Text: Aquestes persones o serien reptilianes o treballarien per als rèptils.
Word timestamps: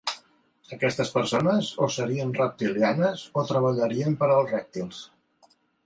Aquestes 0.77 1.11
persones 1.17 1.69
o 1.87 1.91
serien 1.97 2.33
reptilianes 2.39 3.29
o 3.43 3.47
treballarien 3.53 4.21
per 4.23 4.35
als 4.35 4.53
rèptils. 4.57 5.07